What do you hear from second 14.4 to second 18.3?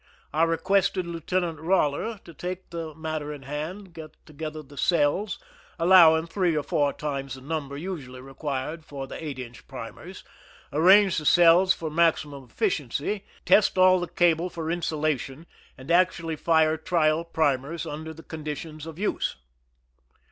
for insulation, and actually fire trial primers under the